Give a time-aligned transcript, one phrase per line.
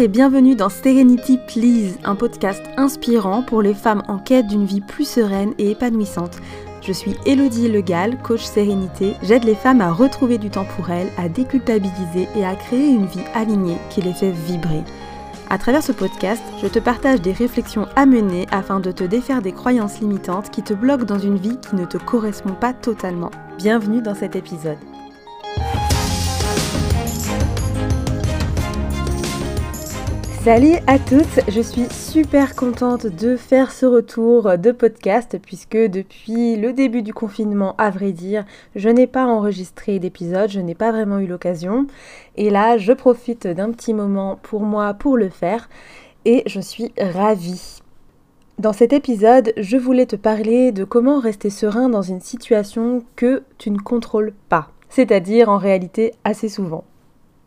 [0.00, 4.80] et bienvenue dans Serenity Please, un podcast inspirant pour les femmes en quête d'une vie
[4.80, 6.38] plus sereine et épanouissante.
[6.80, 9.14] Je suis Elodie Legal, coach sérénité.
[9.22, 13.04] J'aide les femmes à retrouver du temps pour elles, à déculpabiliser et à créer une
[13.04, 14.84] vie alignée qui les fait vibrer.
[15.50, 19.42] À travers ce podcast, je te partage des réflexions à mener afin de te défaire
[19.42, 23.30] des croyances limitantes qui te bloquent dans une vie qui ne te correspond pas totalement.
[23.58, 24.78] Bienvenue dans cet épisode.
[30.42, 36.56] Salut à toutes, je suis super contente de faire ce retour de podcast puisque depuis
[36.56, 40.92] le début du confinement, à vrai dire, je n'ai pas enregistré d'épisode, je n'ai pas
[40.92, 41.86] vraiment eu l'occasion.
[42.38, 45.68] Et là, je profite d'un petit moment pour moi pour le faire
[46.24, 47.80] et je suis ravie.
[48.58, 53.42] Dans cet épisode, je voulais te parler de comment rester serein dans une situation que
[53.58, 56.84] tu ne contrôles pas, c'est-à-dire en réalité assez souvent.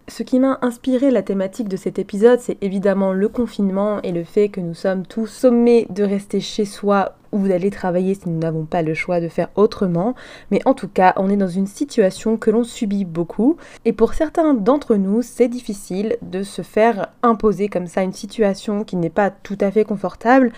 [0.10, 4.26] Ce qui m'a inspiré la thématique de cet épisode, c'est évidemment le confinement et le
[4.26, 8.38] fait que nous sommes tous sommés de rester chez soi ou d'aller travailler si nous
[8.38, 10.14] n'avons pas le choix de faire autrement.
[10.52, 13.56] Mais en tout cas, on est dans une situation que l'on subit beaucoup.
[13.86, 18.84] Et pour certains d'entre nous, c'est difficile de se faire imposer comme ça une situation
[18.84, 20.52] qui n'est pas tout à fait confortable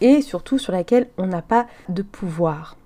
[0.00, 2.76] et surtout sur laquelle on n'a pas de pouvoir.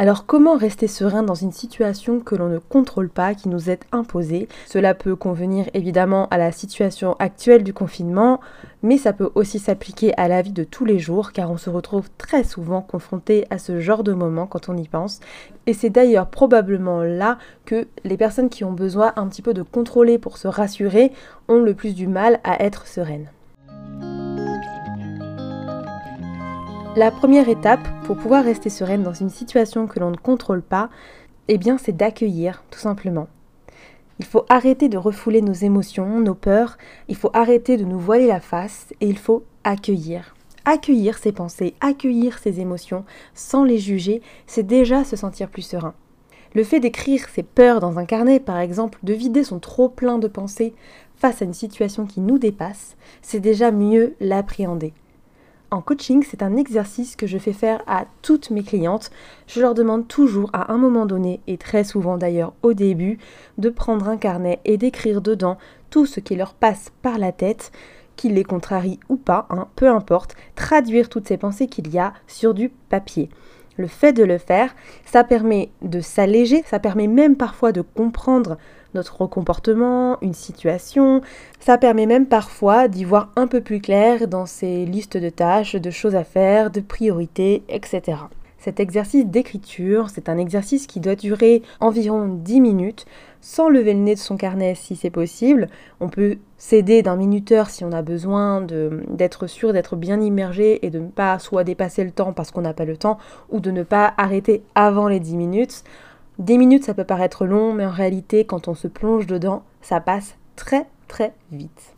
[0.00, 3.80] Alors comment rester serein dans une situation que l'on ne contrôle pas, qui nous est
[3.90, 4.46] imposée?
[4.68, 8.38] Cela peut convenir évidemment à la situation actuelle du confinement,
[8.84, 11.68] mais ça peut aussi s'appliquer à la vie de tous les jours, car on se
[11.68, 15.18] retrouve très souvent confronté à ce genre de moment quand on y pense.
[15.66, 19.62] Et c'est d'ailleurs probablement là que les personnes qui ont besoin un petit peu de
[19.62, 21.10] contrôler pour se rassurer
[21.48, 23.32] ont le plus du mal à être sereines.
[26.98, 30.90] La première étape pour pouvoir rester sereine dans une situation que l'on ne contrôle pas,
[31.46, 33.28] eh bien c'est d'accueillir tout simplement.
[34.18, 38.26] Il faut arrêter de refouler nos émotions, nos peurs, il faut arrêter de nous voiler
[38.26, 40.34] la face et il faut accueillir.
[40.64, 45.94] Accueillir ses pensées, accueillir ses émotions sans les juger, c'est déjà se sentir plus serein.
[46.56, 50.18] Le fait d'écrire ses peurs dans un carnet, par exemple, de vider son trop plein
[50.18, 50.74] de pensées
[51.14, 54.94] face à une situation qui nous dépasse, c'est déjà mieux l'appréhender.
[55.70, 59.10] En coaching, c'est un exercice que je fais faire à toutes mes clientes.
[59.46, 63.18] Je leur demande toujours à un moment donné, et très souvent d'ailleurs au début,
[63.58, 65.58] de prendre un carnet et d'écrire dedans
[65.90, 67.70] tout ce qui leur passe par la tête,
[68.16, 72.14] qu'il les contrarie ou pas, hein, peu importe, traduire toutes ces pensées qu'il y a
[72.26, 73.28] sur du papier.
[73.76, 74.74] Le fait de le faire,
[75.04, 78.56] ça permet de s'alléger, ça permet même parfois de comprendre
[78.94, 81.20] notre comportement, une situation.
[81.60, 85.76] Ça permet même parfois d'y voir un peu plus clair dans ces listes de tâches,
[85.76, 88.18] de choses à faire, de priorités, etc.
[88.58, 93.06] Cet exercice d'écriture, c'est un exercice qui doit durer environ 10 minutes,
[93.40, 95.68] sans lever le nez de son carnet si c'est possible.
[96.00, 100.90] On peut s'aider d'un minuteur si on a besoin d'être sûr d'être bien immergé et
[100.90, 103.70] de ne pas soit dépasser le temps parce qu'on n'a pas le temps, ou de
[103.70, 105.84] ne pas arrêter avant les 10 minutes.
[106.38, 110.00] 10 minutes, ça peut paraître long, mais en réalité, quand on se plonge dedans, ça
[110.00, 111.96] passe très très vite.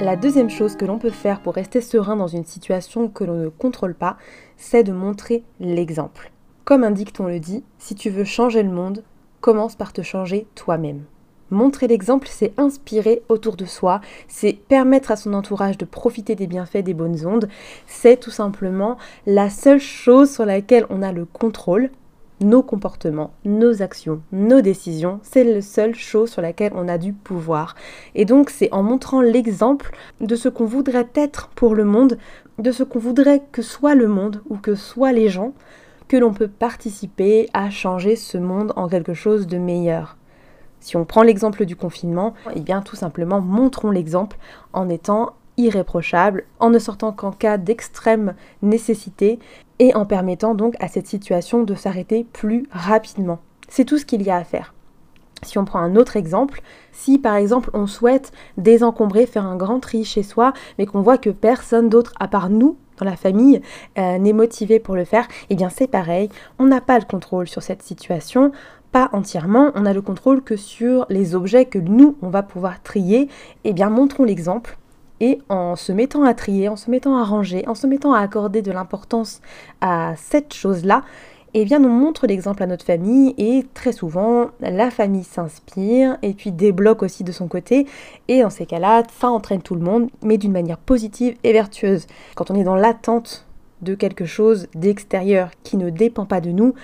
[0.00, 3.34] La deuxième chose que l'on peut faire pour rester serein dans une situation que l'on
[3.34, 4.16] ne contrôle pas,
[4.56, 6.30] c'est de montrer l'exemple.
[6.64, 9.02] Comme un dicton le dit, si tu veux changer le monde,
[9.40, 11.02] commence par te changer toi-même.
[11.50, 16.46] Montrer l'exemple, c'est inspirer autour de soi, c'est permettre à son entourage de profiter des
[16.46, 17.48] bienfaits des bonnes ondes,
[17.86, 21.90] c'est tout simplement la seule chose sur laquelle on a le contrôle,
[22.40, 27.12] nos comportements, nos actions, nos décisions, c'est la seule chose sur laquelle on a du
[27.12, 27.74] pouvoir.
[28.14, 32.18] Et donc c'est en montrant l'exemple de ce qu'on voudrait être pour le monde,
[32.58, 35.52] de ce qu'on voudrait que soit le monde ou que soient les gens,
[36.08, 40.16] que l'on peut participer à changer ce monde en quelque chose de meilleur.
[40.80, 44.38] Si on prend l'exemple du confinement, eh bien tout simplement montrons l'exemple
[44.72, 49.38] en étant irréprochable, en ne sortant qu'en cas d'extrême nécessité
[49.80, 53.40] et en permettant donc à cette situation de s'arrêter plus rapidement.
[53.68, 54.72] C'est tout ce qu'il y a à faire.
[55.42, 56.62] Si on prend un autre exemple,
[56.92, 61.18] si par exemple on souhaite désencombrer, faire un grand tri chez soi, mais qu'on voit
[61.18, 63.62] que personne d'autre à part nous dans la famille
[63.98, 67.46] euh, n'est motivé pour le faire, eh bien c'est pareil, on n'a pas le contrôle
[67.46, 68.50] sur cette situation
[68.92, 72.82] pas entièrement, on a le contrôle que sur les objets que nous, on va pouvoir
[72.82, 73.28] trier,
[73.64, 74.78] eh bien montrons l'exemple.
[75.20, 78.20] Et en se mettant à trier, en se mettant à ranger, en se mettant à
[78.20, 79.40] accorder de l'importance
[79.80, 81.02] à cette chose-là,
[81.54, 86.34] eh bien on montre l'exemple à notre famille et très souvent la famille s'inspire et
[86.34, 87.86] puis débloque aussi de son côté
[88.28, 92.06] et dans ces cas-là ça entraîne tout le monde mais d'une manière positive et vertueuse.
[92.34, 93.46] Quand on est dans l'attente
[93.80, 96.74] de quelque chose d'extérieur qui ne dépend pas de nous,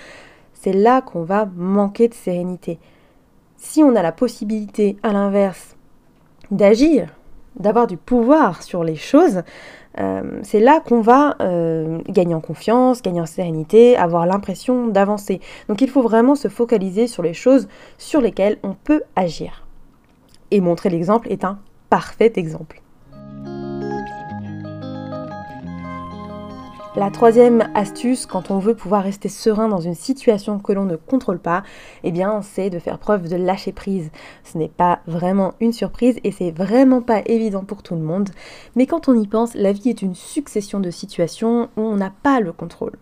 [0.65, 2.79] c'est là qu'on va manquer de sérénité.
[3.55, 5.75] Si on a la possibilité, à l'inverse,
[6.49, 7.13] d'agir,
[7.55, 9.43] d'avoir du pouvoir sur les choses,
[9.99, 15.39] euh, c'est là qu'on va euh, gagner en confiance, gagner en sérénité, avoir l'impression d'avancer.
[15.69, 17.67] Donc il faut vraiment se focaliser sur les choses
[17.99, 19.67] sur lesquelles on peut agir.
[20.49, 21.59] Et montrer l'exemple est un
[21.91, 22.81] parfait exemple.
[26.97, 30.95] La troisième astuce, quand on veut pouvoir rester serein dans une situation que l'on ne
[30.95, 31.63] contrôle pas,
[32.05, 34.11] eh bien, c'est de faire preuve de lâcher prise.
[34.45, 38.29] Ce n'est pas vraiment une surprise et c'est vraiment pas évident pour tout le monde.
[38.77, 42.13] Mais quand on y pense, la vie est une succession de situations où on n'a
[42.23, 42.95] pas le contrôle.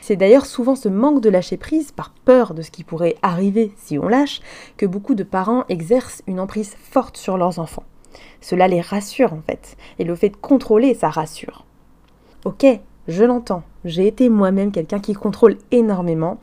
[0.00, 3.72] C'est d'ailleurs souvent ce manque de lâcher prise, par peur de ce qui pourrait arriver
[3.76, 4.40] si on lâche,
[4.76, 7.84] que beaucoup de parents exercent une emprise forte sur leurs enfants.
[8.40, 11.64] Cela les rassure en fait, et le fait de contrôler, ça rassure.
[12.44, 12.66] Ok,
[13.08, 13.62] je l'entends.
[13.84, 16.38] J'ai été moi-même quelqu'un qui contrôle énormément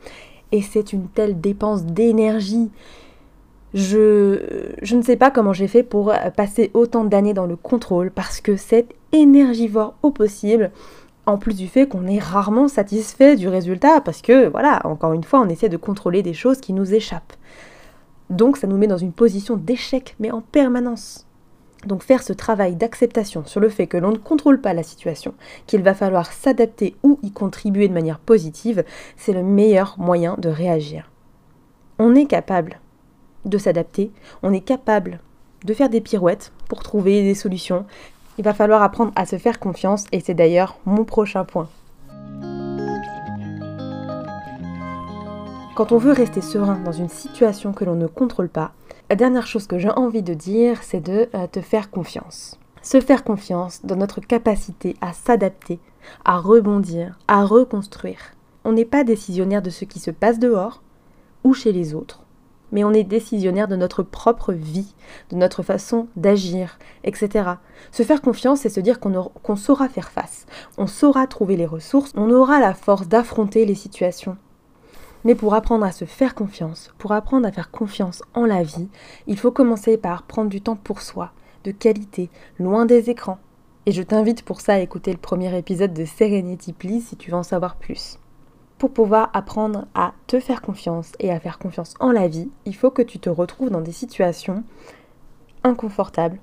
[0.52, 2.70] et c'est une telle dépense d'énergie.
[3.74, 8.10] Je, je ne sais pas comment j'ai fait pour passer autant d'années dans le contrôle
[8.10, 10.70] parce que c'est énergivore au possible.
[11.26, 15.24] En plus du fait qu'on est rarement satisfait du résultat parce que, voilà, encore une
[15.24, 17.34] fois, on essaie de contrôler des choses qui nous échappent.
[18.30, 21.27] Donc ça nous met dans une position d'échec, mais en permanence.
[21.86, 25.34] Donc faire ce travail d'acceptation sur le fait que l'on ne contrôle pas la situation,
[25.66, 28.84] qu'il va falloir s'adapter ou y contribuer de manière positive,
[29.16, 31.10] c'est le meilleur moyen de réagir.
[31.98, 32.80] On est capable
[33.44, 34.10] de s'adapter,
[34.42, 35.20] on est capable
[35.64, 37.86] de faire des pirouettes pour trouver des solutions.
[38.38, 41.68] Il va falloir apprendre à se faire confiance et c'est d'ailleurs mon prochain point.
[45.74, 48.72] Quand on veut rester serein dans une situation que l'on ne contrôle pas,
[49.10, 52.58] la dernière chose que j'ai envie de dire, c'est de euh, te faire confiance.
[52.82, 55.80] Se faire confiance dans notre capacité à s'adapter,
[56.26, 58.18] à rebondir, à reconstruire.
[58.64, 60.82] On n'est pas décisionnaire de ce qui se passe dehors
[61.42, 62.22] ou chez les autres,
[62.70, 64.94] mais on est décisionnaire de notre propre vie,
[65.30, 67.52] de notre façon d'agir, etc.
[67.92, 70.44] Se faire confiance, c'est se dire qu'on saura faire face,
[70.76, 74.36] on saura trouver les ressources, on aura la force d'affronter les situations
[75.24, 78.88] mais pour apprendre à se faire confiance, pour apprendre à faire confiance en la vie,
[79.26, 81.32] il faut commencer par prendre du temps pour soi,
[81.64, 83.38] de qualité, loin des écrans.
[83.86, 87.30] Et je t'invite pour ça à écouter le premier épisode de Serenity Please si tu
[87.30, 88.18] veux en savoir plus.
[88.78, 92.76] Pour pouvoir apprendre à te faire confiance et à faire confiance en la vie, il
[92.76, 94.62] faut que tu te retrouves dans des situations
[95.64, 96.38] inconfortables,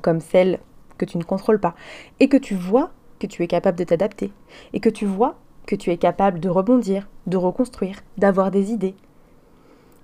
[0.00, 0.60] comme celles
[0.96, 1.74] que tu ne contrôles pas,
[2.20, 4.32] et que tu vois que tu es capable de t'adapter,
[4.72, 5.36] et que tu vois
[5.66, 8.94] que tu es capable de rebondir, de reconstruire, d'avoir des idées.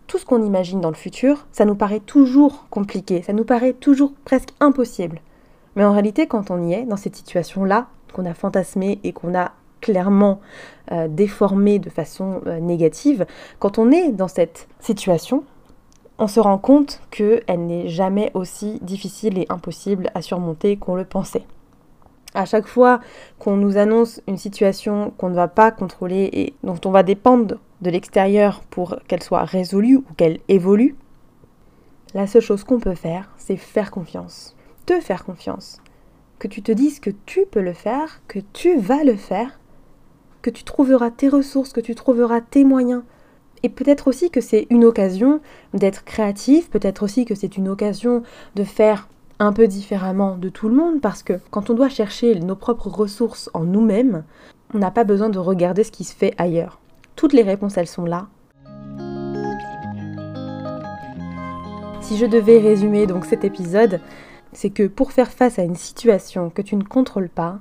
[0.07, 3.73] Tout ce qu'on imagine dans le futur, ça nous paraît toujours compliqué, ça nous paraît
[3.73, 5.21] toujours presque impossible.
[5.77, 9.35] Mais en réalité, quand on y est, dans cette situation-là, qu'on a fantasmé et qu'on
[9.35, 10.41] a clairement
[10.91, 13.27] euh, déformé de façon euh, négative,
[13.59, 15.45] quand on est dans cette situation,
[16.19, 21.05] on se rend compte qu'elle n'est jamais aussi difficile et impossible à surmonter qu'on le
[21.05, 21.47] pensait
[22.35, 23.01] à chaque fois
[23.39, 27.57] qu'on nous annonce une situation qu'on ne va pas contrôler et dont on va dépendre
[27.81, 30.97] de l'extérieur pour qu'elle soit résolue ou qu'elle évolue,
[32.15, 34.55] la seule chose qu'on peut faire, c'est faire confiance.
[34.87, 35.81] Te faire confiance.
[36.39, 39.59] Que tu te dises que tu peux le faire, que tu vas le faire,
[40.43, 43.03] que tu trouveras tes ressources, que tu trouveras tes moyens.
[43.63, 45.41] Et peut-être aussi que c'est une occasion
[45.73, 48.23] d'être créatif, peut-être aussi que c'est une occasion
[48.57, 49.09] de faire
[49.43, 52.87] un peu différemment de tout le monde parce que quand on doit chercher nos propres
[52.87, 54.23] ressources en nous-mêmes,
[54.73, 56.79] on n'a pas besoin de regarder ce qui se fait ailleurs.
[57.17, 58.29] Toutes les réponses, elles sont là.
[62.01, 64.01] Si je devais résumer donc cet épisode,
[64.53, 67.59] c'est que pour faire face à une situation que tu ne contrôles pas,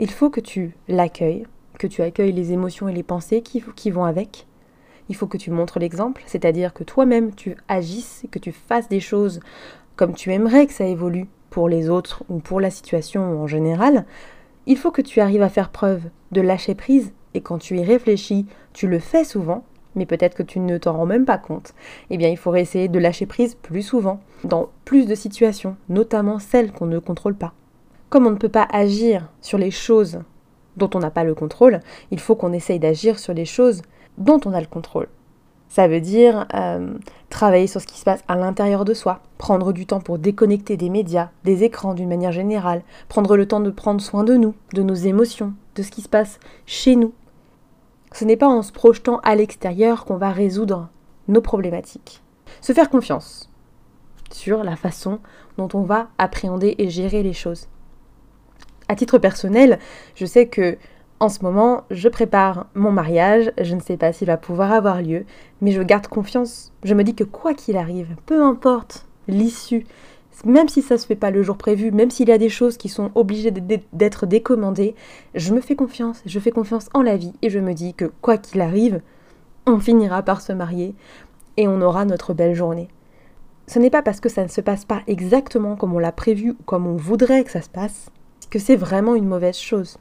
[0.00, 1.46] il faut que tu l'accueilles,
[1.78, 4.48] que tu accueilles les émotions et les pensées qui, qui vont avec.
[5.08, 9.00] Il faut que tu montres l'exemple, c'est-à-dire que toi-même tu agisses, que tu fasses des
[9.00, 9.38] choses
[9.96, 14.04] comme tu aimerais que ça évolue pour les autres ou pour la situation en général,
[14.66, 17.84] il faut que tu arrives à faire preuve de lâcher prise et quand tu y
[17.84, 21.74] réfléchis, tu le fais souvent, mais peut-être que tu ne t'en rends même pas compte,
[22.10, 26.38] eh bien il faudrait essayer de lâcher prise plus souvent, dans plus de situations, notamment
[26.38, 27.52] celles qu'on ne contrôle pas.
[28.10, 30.20] Comme on ne peut pas agir sur les choses
[30.76, 33.82] dont on n'a pas le contrôle, il faut qu'on essaye d'agir sur les choses
[34.18, 35.08] dont on a le contrôle.
[35.68, 36.94] Ça veut dire euh,
[37.30, 40.76] travailler sur ce qui se passe à l'intérieur de soi, prendre du temps pour déconnecter
[40.76, 44.54] des médias, des écrans d'une manière générale, prendre le temps de prendre soin de nous,
[44.72, 47.12] de nos émotions, de ce qui se passe chez nous.
[48.12, 50.88] Ce n'est pas en se projetant à l'extérieur qu'on va résoudre
[51.26, 52.22] nos problématiques.
[52.60, 53.50] Se faire confiance
[54.30, 55.18] sur la façon
[55.58, 57.68] dont on va appréhender et gérer les choses.
[58.88, 59.78] À titre personnel,
[60.14, 60.76] je sais que
[61.20, 65.00] En ce moment, je prépare mon mariage, je ne sais pas s'il va pouvoir avoir
[65.00, 65.24] lieu,
[65.60, 66.72] mais je garde confiance.
[66.82, 69.86] Je me dis que quoi qu'il arrive, peu importe l'issue,
[70.44, 72.76] même si ça se fait pas le jour prévu, même s'il y a des choses
[72.76, 74.94] qui sont obligées d'être décommandées,
[75.34, 78.10] je me fais confiance, je fais confiance en la vie et je me dis que
[78.20, 79.00] quoi qu'il arrive,
[79.66, 80.94] on finira par se marier
[81.56, 82.88] et on aura notre belle journée.
[83.66, 86.50] Ce n'est pas parce que ça ne se passe pas exactement comme on l'a prévu
[86.50, 88.10] ou comme on voudrait que ça se passe
[88.54, 89.98] que c'est vraiment une mauvaise chose.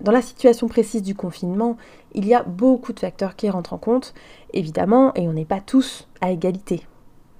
[0.00, 1.76] Dans la situation précise du confinement,
[2.14, 4.14] il y a beaucoup de facteurs qui rentrent en compte,
[4.54, 6.86] évidemment, et on n'est pas tous à égalité,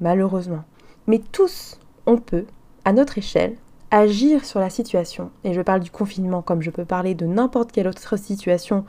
[0.00, 0.64] malheureusement.
[1.06, 2.44] Mais tous, on peut,
[2.84, 3.56] à notre échelle,
[3.90, 5.30] agir sur la situation.
[5.42, 8.84] Et je parle du confinement comme je peux parler de n'importe quelle autre situation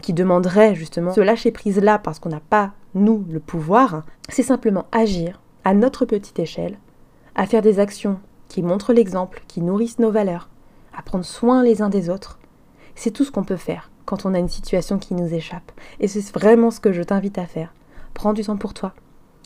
[0.00, 4.04] qui demanderait justement ce lâcher prise là parce qu'on n'a pas, nous, le pouvoir.
[4.28, 6.78] C'est simplement agir à notre petite échelle,
[7.34, 10.48] à faire des actions qui montrent l'exemple, qui nourrissent nos valeurs,
[10.96, 12.39] à prendre soin les uns des autres.
[12.94, 15.72] C'est tout ce qu'on peut faire quand on a une situation qui nous échappe.
[16.00, 17.72] Et c'est vraiment ce que je t'invite à faire.
[18.14, 18.92] Prends du temps pour toi.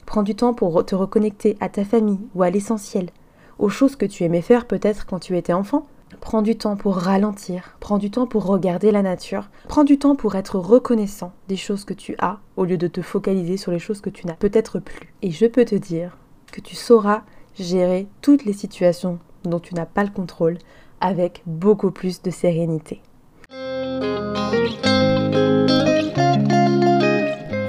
[0.06, 3.10] Prends du temps pour te reconnecter à ta famille ou à l'essentiel,
[3.58, 5.86] aux choses que tu aimais faire peut-être quand tu étais enfant.
[6.20, 10.14] Prends du temps pour ralentir, prends du temps pour regarder la nature, prends du temps
[10.14, 13.78] pour être reconnaissant des choses que tu as au lieu de te focaliser sur les
[13.78, 15.12] choses que tu n'as peut-être plus.
[15.22, 16.16] Et je peux te dire
[16.52, 17.22] que tu sauras
[17.58, 20.58] gérer toutes les situations dont tu n'as pas le contrôle
[21.00, 23.02] avec beaucoup plus de sérénité.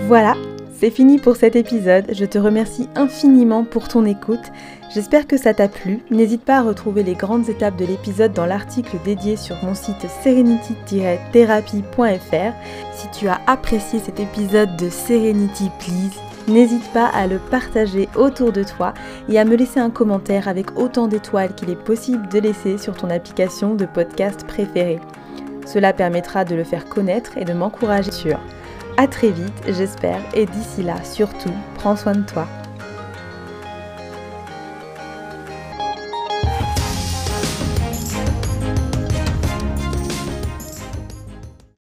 [0.08, 0.36] Voilà,
[0.80, 2.06] c'est fini pour cet épisode.
[2.12, 4.52] Je te remercie infiniment pour ton écoute.
[4.94, 6.02] J'espère que ça t'a plu.
[6.12, 10.06] N'hésite pas à retrouver les grandes étapes de l'épisode dans l'article dédié sur mon site
[10.24, 12.54] serenity-therapy.fr.
[12.94, 18.52] Si tu as apprécié cet épisode de Serenity Please, n'hésite pas à le partager autour
[18.52, 18.94] de toi
[19.28, 22.94] et à me laisser un commentaire avec autant d'étoiles qu'il est possible de laisser sur
[22.94, 25.00] ton application de podcast préférée.
[25.66, 28.38] Cela permettra de le faire connaître et de m'encourager sur.
[28.98, 32.48] A très vite, j'espère, et d'ici là, surtout, prends soin de toi.